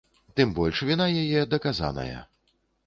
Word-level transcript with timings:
Тым 0.39 0.55
больш, 0.59 0.81
віна 0.89 1.07
яе 1.25 1.47
даказаная. 1.55 2.19